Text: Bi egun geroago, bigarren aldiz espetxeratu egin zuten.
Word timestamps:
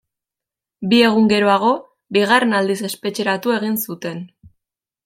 Bi 0.93 1.01
egun 1.09 1.27
geroago, 1.33 1.69
bigarren 2.17 2.59
aldiz 2.63 2.79
espetxeratu 2.91 3.57
egin 3.61 3.79
zuten. 3.87 4.27